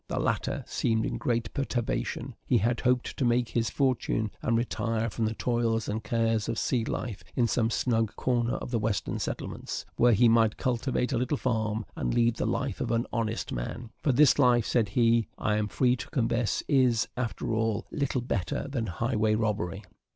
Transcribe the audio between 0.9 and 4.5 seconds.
in great perturbation; he had hoped to make his fortune,